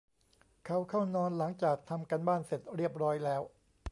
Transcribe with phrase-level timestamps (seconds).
[0.65, 3.41] เขาเข้านอนหลังจากทำการบ้านเสร็จเรียบร้อยแล้ว